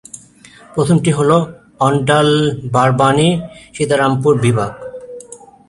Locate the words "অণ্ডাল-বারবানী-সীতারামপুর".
1.79-4.37